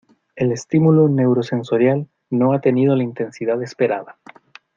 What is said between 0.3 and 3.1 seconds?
El estímulo neurosensorial no ha tenido la